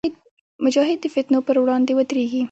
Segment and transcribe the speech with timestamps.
[0.63, 2.39] مجاهد د فتنو پر وړاندې ودریږي.